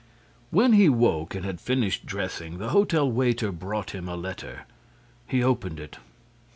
[0.49, 4.61] When he woke and had finished dressing, the hotel waiter brought him a letter.
[5.27, 5.99] He opened it.